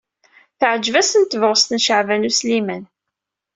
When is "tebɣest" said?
1.23-1.69